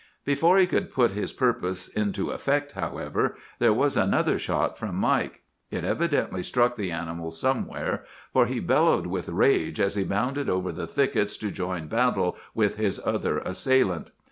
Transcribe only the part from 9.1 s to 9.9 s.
rage